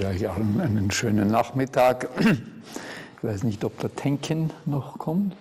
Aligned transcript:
Ich 0.00 0.26
allen 0.30 0.58
einen 0.62 0.90
schönen 0.90 1.28
Nachmittag. 1.28 2.08
Ich 2.18 3.22
weiß 3.22 3.42
nicht, 3.42 3.62
ob 3.64 3.78
der 3.80 3.94
Tenken 3.94 4.50
noch 4.64 4.96
kommt. 4.98 5.36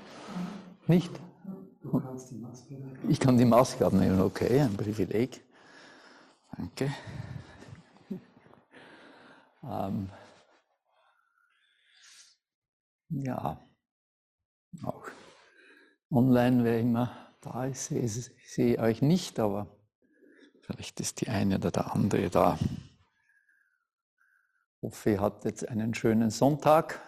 Nicht? 0.85 1.09
Ich 3.07 3.21
kann 3.21 3.37
die 3.37 3.45
Maske 3.45 3.85
abnehmen, 3.85 4.19
okay, 4.19 4.59
ein 4.59 4.75
Privileg. 4.75 5.41
Danke. 6.57 6.93
Ähm, 9.63 10.09
ja, 13.11 13.65
auch 14.83 15.07
online, 16.11 16.65
wer 16.65 16.81
immer 16.81 17.15
da 17.39 17.63
ist, 17.63 17.91
ich 17.91 18.29
sehe 18.45 18.77
euch 18.77 19.01
nicht, 19.01 19.39
aber 19.39 19.67
vielleicht 20.59 20.99
ist 20.99 21.21
die 21.21 21.29
eine 21.29 21.55
oder 21.55 21.71
der 21.71 21.95
andere 21.95 22.29
da. 22.29 22.59
Hoffe, 24.81 25.19
hat 25.19 25.43
jetzt 25.43 25.67
einen 25.67 25.93
schönen 25.93 26.29
Sonntag. 26.29 27.01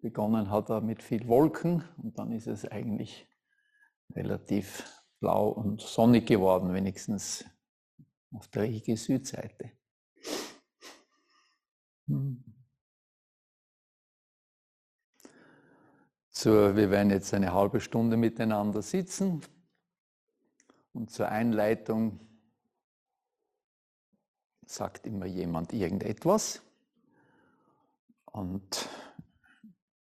Begonnen 0.00 0.50
hat 0.50 0.70
er 0.70 0.80
mit 0.80 1.04
viel 1.04 1.28
Wolken 1.28 1.84
und 1.98 2.18
dann 2.18 2.32
ist 2.32 2.48
es 2.48 2.64
eigentlich 2.66 3.28
relativ 4.12 4.84
blau 5.20 5.48
und 5.50 5.80
sonnig 5.80 6.26
geworden, 6.26 6.74
wenigstens 6.74 7.44
auf 8.32 8.48
der 8.48 8.64
Ege 8.64 8.96
Südseite. 8.96 9.70
Hm. 12.08 12.42
So, 16.30 16.74
wir 16.74 16.90
werden 16.90 17.10
jetzt 17.10 17.32
eine 17.34 17.52
halbe 17.52 17.80
Stunde 17.80 18.16
miteinander 18.16 18.82
sitzen 18.82 19.42
und 20.92 21.12
zur 21.12 21.28
Einleitung 21.28 22.18
sagt 24.66 25.06
immer 25.06 25.26
jemand 25.26 25.72
irgendetwas. 25.72 26.62
Und 28.32 28.88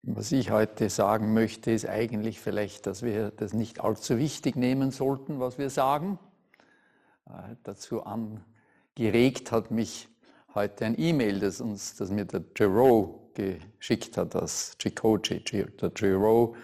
was 0.03 0.33
ich 0.33 0.51
heute 0.51 0.91
sagen 0.91 1.33
möchte, 1.33 1.71
ist 1.71 1.89
eigentlich 1.89 2.41
vielleicht, 2.41 2.87
dass 2.87 3.03
wir 3.03 3.31
das 3.31 3.55
nicht 3.55 3.81
allzu 3.81 4.19
wichtig 4.19 4.55
nehmen 4.55 4.91
sollten, 4.91 5.41
was 5.41 5.59
wir 5.59 5.71
sagen. 5.71 6.19
Äh, 7.27 7.57
dazu 7.63 8.05
angeregt 8.05 9.51
hat 9.51 9.71
mich 9.71 10.09
heute 10.55 10.85
ein 10.85 10.99
E-Mail, 10.99 11.41
das, 11.41 11.63
uns, 11.63 11.97
das 11.97 12.11
mir 12.11 12.27
der 12.27 12.41
Giro 12.41 13.31
geschickt 13.35 14.19
hat, 14.19 14.35
das 14.35 14.77
Chikochi. 14.79 15.43
Der 15.81 15.91
Giro, 15.91 16.55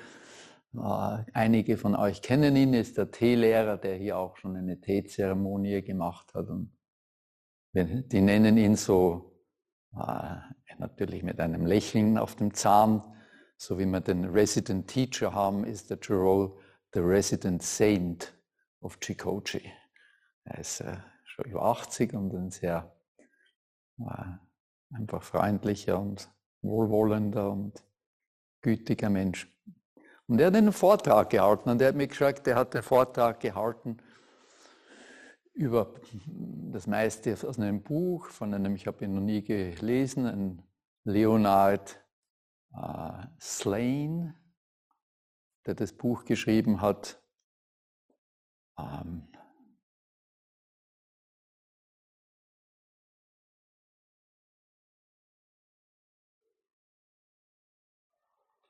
äh, 0.75 1.25
einige 1.33 1.79
von 1.79 1.97
euch 1.97 2.21
kennen 2.21 2.57
ihn, 2.57 2.75
ist 2.75 2.99
der 2.99 3.11
Teelehrer, 3.11 3.79
der 3.79 3.97
hier 3.97 4.19
auch 4.19 4.37
schon 4.37 4.55
eine 4.55 4.79
Teezeremonie 4.79 5.81
gemacht 5.81 6.35
hat. 6.35 6.49
Und 6.49 6.73
die 7.73 8.21
nennen 8.21 8.59
ihn 8.59 8.77
so 8.77 9.28
natürlich 10.79 11.23
mit 11.23 11.41
einem 11.41 11.67
Lächeln 11.67 12.19
auf 12.19 12.37
dem 12.37 12.55
Zahn, 12.55 13.03
so 13.57 13.79
wie 13.79 13.87
wir 13.87 14.01
den 14.01 14.25
Resident 14.25 14.89
Teacher 14.89 15.35
haben, 15.35 15.65
ist 15.65 15.91
der 15.91 15.99
Jerome 16.01 16.55
the 16.95 17.01
Resident 17.01 17.63
Saint 17.63 18.33
of 18.81 18.99
Chikochi. 19.01 19.73
Er 20.45 20.59
ist 20.59 20.81
äh, 20.81 20.97
schon 21.25 21.47
über 21.47 21.63
80 21.63 22.15
und 22.15 22.35
ein 22.35 22.51
sehr 22.51 22.97
äh, 23.99 24.95
einfach 24.95 25.23
freundlicher 25.23 25.99
und 25.99 26.31
wohlwollender 26.63 27.51
und 27.51 27.85
gütiger 28.63 29.11
Mensch. 29.11 29.47
Und 30.27 30.41
er 30.41 30.49
hat 30.49 30.57
einen 30.57 30.73
Vortrag 30.73 31.31
gehalten 31.31 31.71
und 31.71 31.81
er 31.83 31.89
hat 31.89 31.97
mir 31.97 32.07
gesagt, 32.07 32.47
er 32.47 32.57
hat 32.57 32.75
den 32.75 32.83
Vortrag 32.83 33.41
gehalten 33.41 33.99
über 35.59 35.93
das 36.73 36.87
meiste 36.87 37.33
aus 37.33 37.59
einem 37.59 37.83
Buch, 37.83 38.27
von 38.27 38.55
einem, 38.55 38.77
ich 38.77 38.87
habe 38.87 39.05
ihn 39.05 39.15
noch 39.15 39.21
nie 39.21 39.43
gelesen, 39.43 40.27
ein 40.27 40.63
Leonard 41.05 42.01
äh, 42.75 43.27
Slane, 43.41 44.35
der 45.67 45.75
das 45.75 45.93
Buch 45.93 46.25
geschrieben 46.25 46.81
hat. 46.81 47.21
Ähm, 48.79 49.27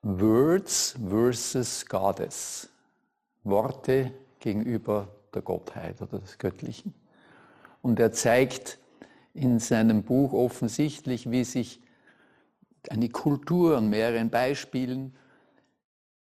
Words 0.02 0.98
versus 1.06 1.84
Goddess. 1.84 2.70
Worte 3.44 4.14
gegenüber 4.38 5.17
der 5.34 5.42
Gottheit 5.42 6.00
oder 6.02 6.18
des 6.18 6.38
Göttlichen. 6.38 6.94
Und 7.82 8.00
er 8.00 8.12
zeigt 8.12 8.78
in 9.34 9.58
seinem 9.58 10.02
Buch 10.02 10.32
offensichtlich, 10.32 11.30
wie 11.30 11.44
sich 11.44 11.80
eine 12.90 13.08
Kultur 13.08 13.76
an 13.76 13.88
mehreren 13.88 14.30
Beispielen 14.30 15.16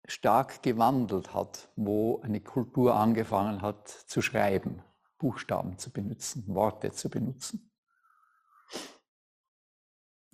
stark 0.07 0.63
gewandelt 0.63 1.35
hat, 1.35 1.69
wo 1.77 2.21
eine 2.23 2.41
Kultur 2.41 2.95
angefangen 2.95 3.63
hat 3.63 3.89
zu 3.89 4.23
schreiben, 4.23 4.83
Buchstaben 5.19 5.79
zu 5.79 5.91
benutzen, 5.91 6.45
Worte 6.47 6.93
zu 6.93 7.11
benutzen. 7.11 7.71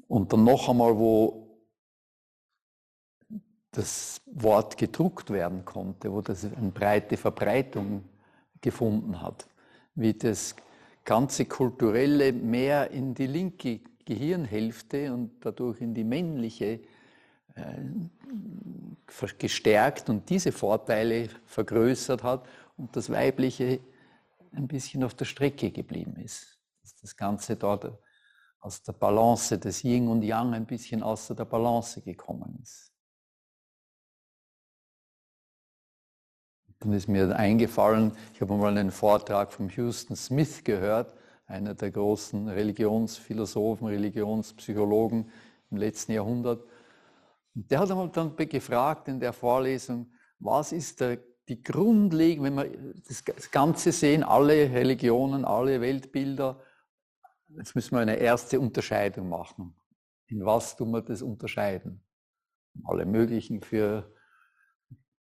Und 0.06 0.32
dann 0.32 0.44
noch 0.44 0.68
einmal, 0.68 0.96
wo 0.96 1.44
das 3.72 4.20
Wort 4.26 4.76
gedruckt 4.76 5.30
werden 5.30 5.64
konnte, 5.64 6.12
wo 6.12 6.20
das 6.20 6.44
eine 6.44 6.70
breite 6.70 7.16
Verbreitung 7.16 8.04
gefunden 8.64 9.20
hat, 9.20 9.46
wie 9.94 10.14
das 10.14 10.56
ganze 11.04 11.44
Kulturelle 11.44 12.32
mehr 12.32 12.90
in 12.90 13.14
die 13.14 13.26
linke 13.26 13.80
Gehirnhälfte 14.06 15.12
und 15.12 15.32
dadurch 15.40 15.82
in 15.82 15.92
die 15.92 16.04
männliche 16.04 16.80
äh, 17.54 17.82
gestärkt 19.38 20.08
und 20.08 20.28
diese 20.30 20.50
Vorteile 20.50 21.28
vergrößert 21.44 22.22
hat 22.22 22.48
und 22.78 22.96
das 22.96 23.10
weibliche 23.10 23.80
ein 24.52 24.66
bisschen 24.66 25.04
auf 25.04 25.14
der 25.14 25.26
Strecke 25.26 25.70
geblieben 25.70 26.16
ist. 26.16 26.58
Dass 26.82 26.96
das 26.96 27.16
Ganze 27.16 27.56
dort 27.56 27.92
aus 28.60 28.82
der 28.82 28.94
Balance 28.94 29.58
des 29.58 29.84
Yin 29.84 30.08
und 30.08 30.22
Yang 30.22 30.54
ein 30.54 30.66
bisschen 30.66 31.02
außer 31.02 31.34
der 31.34 31.44
Balance 31.44 32.00
gekommen 32.00 32.58
ist. 32.62 32.93
Dann 36.80 36.92
ist 36.92 37.08
mir 37.08 37.34
eingefallen, 37.34 38.12
ich 38.34 38.40
habe 38.40 38.54
mal 38.54 38.76
einen 38.76 38.90
Vortrag 38.90 39.52
von 39.52 39.68
Houston 39.70 40.16
Smith 40.16 40.64
gehört, 40.64 41.14
einer 41.46 41.74
der 41.74 41.90
großen 41.90 42.48
Religionsphilosophen, 42.48 43.86
Religionspsychologen 43.86 45.30
im 45.70 45.76
letzten 45.76 46.12
Jahrhundert. 46.12 46.64
Und 47.54 47.70
der 47.70 47.80
hat 47.80 48.16
dann 48.16 48.36
gefragt 48.36 49.08
in 49.08 49.20
der 49.20 49.32
Vorlesung, 49.32 50.10
was 50.38 50.72
ist 50.72 51.00
der, 51.00 51.18
die 51.48 51.62
grundlegende, 51.62 52.50
wenn 52.50 52.54
wir 52.54 52.94
das 53.06 53.50
Ganze 53.50 53.92
sehen, 53.92 54.22
alle 54.22 54.70
Religionen, 54.70 55.44
alle 55.44 55.80
Weltbilder, 55.80 56.60
jetzt 57.48 57.74
müssen 57.74 57.92
wir 57.92 58.00
eine 58.00 58.16
erste 58.16 58.58
Unterscheidung 58.58 59.28
machen. 59.28 59.74
In 60.26 60.44
was 60.44 60.76
tun 60.76 60.90
wir 60.90 61.02
das 61.02 61.22
unterscheiden? 61.22 62.02
Alle 62.84 63.04
möglichen 63.04 63.60
für 63.60 64.13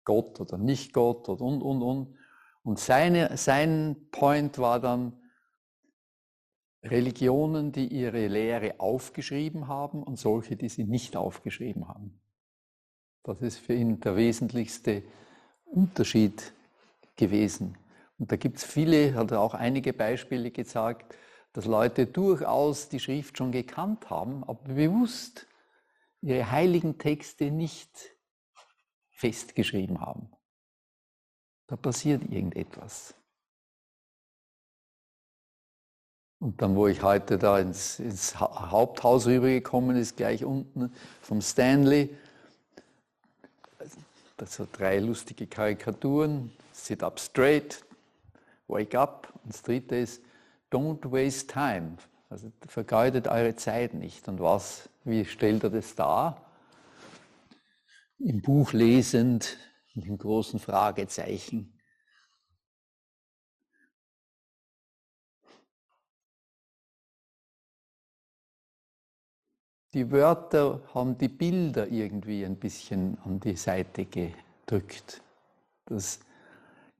Gott 0.04 0.40
oder 0.40 0.58
nicht 0.58 0.92
Gott 0.92 1.28
und, 1.28 1.40
und, 1.40 1.62
und, 1.62 1.82
und. 1.82 2.18
Und 2.62 2.78
seine, 2.78 3.36
sein 3.36 3.96
Point 4.10 4.58
war 4.58 4.80
dann, 4.80 5.20
Religionen, 6.84 7.72
die 7.72 7.86
ihre 7.86 8.26
Lehre 8.28 8.78
aufgeschrieben 8.78 9.68
haben 9.68 10.02
und 10.02 10.18
solche, 10.18 10.56
die 10.56 10.68
sie 10.68 10.84
nicht 10.84 11.16
aufgeschrieben 11.16 11.88
haben. 11.88 12.20
Das 13.22 13.40
ist 13.40 13.58
für 13.58 13.72
ihn 13.72 14.00
der 14.00 14.16
wesentlichste 14.16 15.02
Unterschied 15.64 16.52
gewesen. 17.16 17.78
Und 18.18 18.30
da 18.30 18.36
gibt 18.36 18.58
es 18.58 18.64
viele, 18.64 19.14
hat 19.14 19.30
er 19.30 19.40
auch 19.40 19.54
einige 19.54 19.94
Beispiele 19.94 20.50
gezeigt, 20.50 21.16
dass 21.54 21.64
Leute 21.64 22.06
durchaus 22.06 22.88
die 22.90 23.00
Schrift 23.00 23.38
schon 23.38 23.50
gekannt 23.50 24.10
haben, 24.10 24.44
aber 24.44 24.74
bewusst 24.74 25.46
ihre 26.20 26.50
heiligen 26.50 26.98
Texte 26.98 27.50
nicht 27.50 27.88
festgeschrieben 29.14 30.00
haben. 30.00 30.28
Da 31.66 31.76
passiert 31.76 32.22
irgendetwas. 32.24 33.14
Und 36.40 36.60
dann, 36.60 36.76
wo 36.76 36.88
ich 36.88 37.02
heute 37.02 37.38
da 37.38 37.58
ins, 37.58 37.98
ins 38.00 38.38
Haupthaus 38.38 39.26
rübergekommen 39.26 39.96
ist, 39.96 40.18
gleich 40.18 40.44
unten 40.44 40.92
vom 41.22 41.40
Stanley, 41.40 42.14
das 44.36 44.58
hat 44.58 44.68
drei 44.72 44.98
lustige 44.98 45.46
Karikaturen. 45.46 46.52
Sit 46.72 47.02
up 47.02 47.18
straight, 47.18 47.82
wake 48.66 48.98
up. 48.98 49.32
Und 49.42 49.54
das 49.54 49.62
dritte 49.62 49.96
ist, 49.96 50.22
don't 50.70 51.10
waste 51.10 51.46
time. 51.46 51.96
Also 52.28 52.50
vergeudet 52.66 53.28
eure 53.28 53.54
Zeit 53.54 53.94
nicht. 53.94 54.28
Und 54.28 54.40
was, 54.40 54.88
wie 55.04 55.24
stellt 55.24 55.62
er 55.62 55.70
das 55.70 55.94
dar? 55.94 56.43
Im 58.18 58.42
Buch 58.42 58.72
lesend 58.72 59.56
mit 59.94 60.06
einem 60.06 60.18
großen 60.18 60.58
Fragezeichen. 60.58 61.74
die 69.94 70.10
Wörter 70.10 70.82
haben 70.92 71.16
die 71.16 71.28
Bilder 71.28 71.86
irgendwie 71.88 72.44
ein 72.44 72.56
bisschen 72.56 73.16
an 73.24 73.38
die 73.40 73.56
Seite 73.56 74.04
gedrückt. 74.04 75.22
Das 75.86 76.18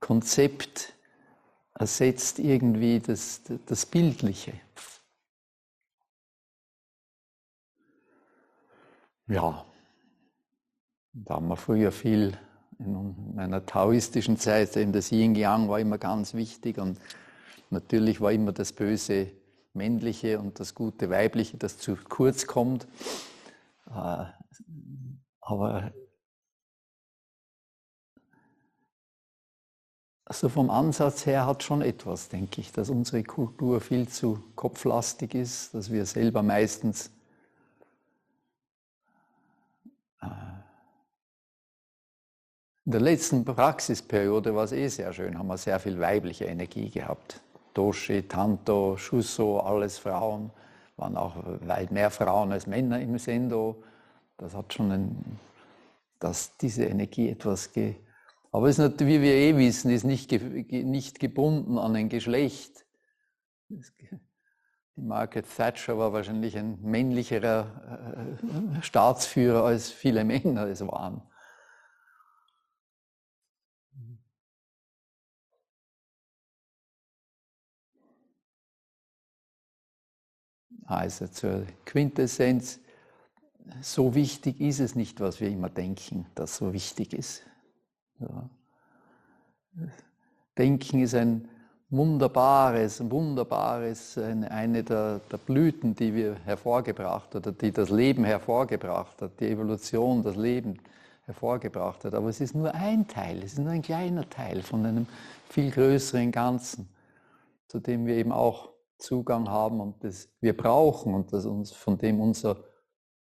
Konzept 0.00 0.94
ersetzt 1.74 2.38
irgendwie 2.38 3.00
das, 3.00 3.42
das 3.66 3.84
Bildliche. 3.84 4.52
Ja, 9.26 9.66
da 11.14 11.34
haben 11.34 11.48
wir 11.48 11.56
früher 11.56 11.92
viel 11.92 12.36
in 12.78 13.34
meiner 13.36 13.64
taoistischen 13.64 14.36
Zeit, 14.36 14.74
in 14.76 14.92
das 14.92 15.12
Yin 15.12 15.36
Yang 15.36 15.68
war 15.68 15.78
immer 15.78 15.98
ganz 15.98 16.34
wichtig 16.34 16.78
und 16.78 16.98
natürlich 17.70 18.20
war 18.20 18.32
immer 18.32 18.52
das 18.52 18.72
Böse 18.72 19.30
männliche 19.74 20.40
und 20.40 20.58
das 20.58 20.74
gute 20.74 21.10
weibliche, 21.10 21.56
das 21.56 21.78
zu 21.78 21.96
kurz 21.96 22.46
kommt. 22.46 22.88
Äh, 23.86 24.24
aber 25.40 25.92
also 30.24 30.48
vom 30.48 30.68
Ansatz 30.70 31.26
her 31.26 31.46
hat 31.46 31.62
schon 31.62 31.80
etwas, 31.80 32.28
denke 32.28 32.60
ich, 32.60 32.72
dass 32.72 32.90
unsere 32.90 33.22
Kultur 33.22 33.80
viel 33.80 34.08
zu 34.08 34.42
kopflastig 34.56 35.34
ist, 35.34 35.74
dass 35.74 35.92
wir 35.92 36.06
selber 36.06 36.42
meistens 36.42 37.12
äh, 40.20 40.63
in 42.86 42.92
der 42.92 43.00
letzten 43.00 43.44
Praxisperiode 43.44 44.54
war 44.54 44.64
es 44.64 44.72
eh 44.72 44.88
sehr 44.88 45.12
schön, 45.12 45.38
haben 45.38 45.48
wir 45.48 45.56
sehr 45.56 45.78
viel 45.80 45.98
weibliche 45.98 46.44
Energie 46.44 46.90
gehabt. 46.90 47.40
Doshi, 47.72 48.22
Tanto, 48.22 48.96
Shuso, 48.96 49.60
alles 49.60 49.98
Frauen, 49.98 50.50
waren 50.96 51.16
auch 51.16 51.36
weit 51.66 51.90
mehr 51.90 52.10
Frauen 52.10 52.52
als 52.52 52.66
Männer 52.66 53.00
im 53.00 53.18
Sendo. 53.18 53.82
Das 54.36 54.54
hat 54.54 54.72
schon 54.72 54.92
ein, 54.92 55.38
dass 56.20 56.56
diese 56.58 56.84
Energie 56.84 57.30
etwas 57.30 57.72
ge 57.72 57.96
aber 58.54 58.68
es 58.68 58.78
ist 58.78 59.00
wie 59.00 59.20
wir 59.20 59.34
eh 59.34 59.56
wissen, 59.56 59.90
ist 59.90 60.04
nicht, 60.04 60.30
nicht 60.30 61.18
gebunden 61.18 61.76
an 61.76 61.96
ein 61.96 62.08
Geschlecht. 62.08 62.86
Die 63.68 63.80
Margaret 64.94 65.46
Thatcher 65.56 65.98
war 65.98 66.12
wahrscheinlich 66.12 66.56
ein 66.56 66.80
männlicherer 66.80 68.36
äh, 68.78 68.82
Staatsführer, 68.82 69.64
als 69.64 69.90
viele 69.90 70.22
Männer 70.22 70.68
es 70.68 70.86
waren. 70.86 71.22
Also 80.86 81.26
zur 81.28 81.64
Quintessenz, 81.86 82.80
so 83.80 84.14
wichtig 84.14 84.60
ist 84.60 84.80
es 84.80 84.94
nicht, 84.94 85.20
was 85.20 85.40
wir 85.40 85.48
immer 85.48 85.70
denken, 85.70 86.26
dass 86.34 86.56
so 86.56 86.72
wichtig 86.72 87.14
ist. 87.14 87.42
Ja. 88.20 88.48
Denken 90.56 91.00
ist 91.00 91.14
ein 91.14 91.48
wunderbares, 91.90 93.10
wunderbares, 93.10 94.18
eine 94.18 94.82
der, 94.82 95.20
der, 95.30 95.36
Blüten, 95.38 95.94
die 95.94 96.14
wir 96.14 96.36
hervorgebracht 96.44 97.34
oder 97.34 97.52
die 97.52 97.72
das 97.72 97.90
Leben 97.90 98.24
hervorgebracht 98.24 99.22
hat, 99.22 99.40
die 99.40 99.48
Evolution, 99.48 100.22
das 100.22 100.36
Leben 100.36 100.78
hervorgebracht 101.24 102.04
hat. 102.04 102.14
Aber 102.14 102.28
es 102.28 102.40
ist 102.40 102.54
nur 102.54 102.74
ein 102.74 103.06
Teil, 103.08 103.38
es 103.38 103.54
ist 103.54 103.58
nur 103.58 103.70
ein 103.70 103.82
kleiner 103.82 104.28
Teil 104.28 104.62
von 104.62 104.84
einem 104.84 105.06
viel 105.48 105.70
größeren 105.70 106.30
Ganzen, 106.30 106.88
zu 107.68 107.80
dem 107.80 108.06
wir 108.06 108.16
eben 108.16 108.32
auch 108.32 108.73
Zugang 108.98 109.48
haben 109.48 109.80
und 109.80 110.04
das 110.04 110.28
wir 110.40 110.56
brauchen 110.56 111.14
und 111.14 111.32
das 111.32 111.46
uns, 111.46 111.72
von 111.72 111.98
dem 111.98 112.20
unser 112.20 112.64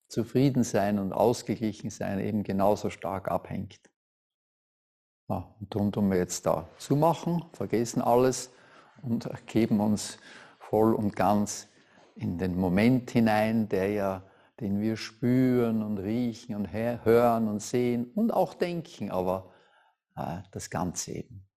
Zufriedensein 0.08 0.98
und 0.98 1.12
Ausgeglichensein 1.12 2.20
eben 2.20 2.42
genauso 2.42 2.90
stark 2.90 3.30
abhängt. 3.30 3.90
Ja, 5.28 5.54
und 5.60 5.74
darum 5.74 5.92
tun 5.92 6.10
wir 6.10 6.16
jetzt 6.16 6.46
da 6.46 6.68
zumachen, 6.78 7.44
vergessen 7.52 8.00
alles 8.00 8.50
und 9.02 9.28
geben 9.46 9.80
uns 9.80 10.18
voll 10.58 10.94
und 10.94 11.14
ganz 11.14 11.68
in 12.14 12.38
den 12.38 12.58
Moment 12.58 13.10
hinein, 13.10 13.68
der 13.68 13.90
ja, 13.90 14.22
den 14.60 14.80
wir 14.80 14.96
spüren 14.96 15.82
und 15.82 15.98
riechen 15.98 16.56
und 16.56 16.72
hören 16.72 17.48
und 17.48 17.60
sehen 17.60 18.10
und 18.14 18.32
auch 18.32 18.54
denken, 18.54 19.10
aber 19.10 19.52
äh, 20.16 20.38
das 20.50 20.70
Ganze 20.70 21.12
eben. 21.12 21.47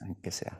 Danke 0.00 0.30
sehr. 0.30 0.52